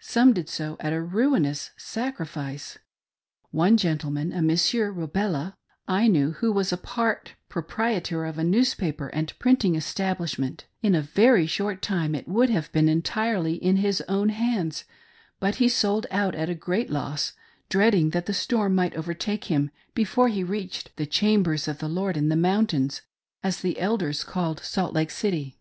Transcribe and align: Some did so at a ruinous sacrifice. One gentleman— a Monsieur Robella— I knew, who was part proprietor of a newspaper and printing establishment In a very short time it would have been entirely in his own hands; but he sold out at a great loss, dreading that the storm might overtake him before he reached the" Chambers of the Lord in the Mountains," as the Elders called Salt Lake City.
Some 0.00 0.32
did 0.32 0.48
so 0.48 0.78
at 0.80 0.94
a 0.94 1.02
ruinous 1.02 1.72
sacrifice. 1.76 2.78
One 3.50 3.76
gentleman— 3.76 4.32
a 4.32 4.40
Monsieur 4.40 4.90
Robella— 4.90 5.54
I 6.00 6.08
knew, 6.08 6.30
who 6.30 6.50
was 6.50 6.72
part 6.82 7.34
proprietor 7.50 8.24
of 8.24 8.38
a 8.38 8.42
newspaper 8.42 9.08
and 9.08 9.38
printing 9.38 9.74
establishment 9.74 10.64
In 10.80 10.94
a 10.94 11.02
very 11.02 11.46
short 11.46 11.82
time 11.82 12.14
it 12.14 12.26
would 12.26 12.48
have 12.48 12.72
been 12.72 12.88
entirely 12.88 13.56
in 13.56 13.76
his 13.76 14.00
own 14.08 14.30
hands; 14.30 14.84
but 15.40 15.56
he 15.56 15.68
sold 15.68 16.06
out 16.10 16.34
at 16.34 16.48
a 16.48 16.54
great 16.54 16.88
loss, 16.88 17.34
dreading 17.68 18.12
that 18.16 18.24
the 18.24 18.32
storm 18.32 18.74
might 18.74 18.96
overtake 18.96 19.44
him 19.52 19.70
before 19.94 20.28
he 20.28 20.42
reached 20.42 20.96
the" 20.96 21.04
Chambers 21.20 21.68
of 21.68 21.80
the 21.80 21.88
Lord 21.90 22.16
in 22.16 22.30
the 22.30 22.34
Mountains," 22.34 23.02
as 23.42 23.60
the 23.60 23.78
Elders 23.78 24.24
called 24.24 24.58
Salt 24.60 24.94
Lake 24.94 25.10
City. 25.10 25.58